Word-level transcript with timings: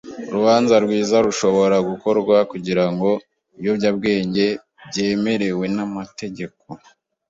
Urubanza 0.29 0.75
rwiza 0.85 1.15
rushobora 1.25 1.75
gukorwa 1.89 2.35
kugirango 2.51 3.09
ibiyobyabwenge 3.57 4.45
byemewe 4.87 5.65
n'amategeko. 5.75 6.63